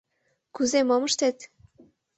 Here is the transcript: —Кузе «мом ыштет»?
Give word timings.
—Кузе 0.55 0.79
«мом 0.87 1.03
ыштет»? 1.09 1.37